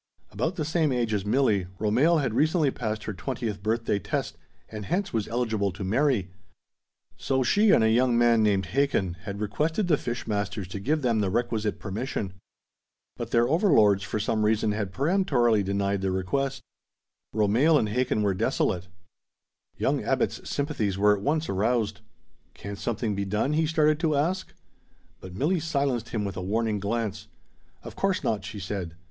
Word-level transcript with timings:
About 0.31 0.55
the 0.55 0.65
same 0.65 0.91
age 0.91 1.13
as 1.13 1.25
Milli, 1.25 1.67
Romehl 1.77 2.23
had 2.23 2.33
recently 2.33 2.71
passed 2.71 3.03
her 3.03 3.13
twentieth 3.13 3.61
birthday 3.61 3.99
test 3.99 4.35
and 4.67 4.85
hence 4.87 5.13
was 5.13 5.27
eligible 5.27 5.71
to 5.73 5.83
marry; 5.83 6.31
so 7.17 7.43
she 7.43 7.69
and 7.69 7.83
a 7.83 7.91
young 7.91 8.17
man 8.17 8.41
named 8.41 8.65
Hakin 8.65 9.13
had 9.25 9.39
requested 9.39 9.87
the 9.87 9.97
fish 9.97 10.25
masters 10.25 10.67
to 10.69 10.79
give 10.79 11.03
them 11.03 11.19
the 11.19 11.29
requisite 11.29 11.77
permission. 11.77 12.33
But 13.15 13.29
their 13.29 13.47
overlords 13.47 14.01
for 14.01 14.19
some 14.19 14.43
reason 14.43 14.71
had 14.71 14.91
peremptorily 14.91 15.61
denied 15.61 16.01
the 16.01 16.09
request. 16.09 16.63
Romehl 17.31 17.77
and 17.77 17.87
Hakin 17.89 18.23
were 18.23 18.33
desolate. 18.33 18.87
Young 19.77 20.01
Abbot's 20.03 20.49
sympathies 20.49 20.97
were 20.97 21.15
at 21.15 21.21
once 21.21 21.47
aroused. 21.47 22.01
"Can't 22.55 22.79
something 22.79 23.13
be 23.13 23.23
done?" 23.23 23.53
he 23.53 23.67
started 23.67 23.99
to 23.99 24.15
ask. 24.15 24.51
But 25.19 25.35
Milli 25.35 25.61
silenced 25.61 26.09
him 26.09 26.25
with 26.25 26.37
a 26.37 26.41
warning 26.41 26.79
glance. 26.79 27.27
"Of 27.83 27.95
course 27.95 28.23
not!" 28.23 28.43
she 28.43 28.59
said. 28.59 28.95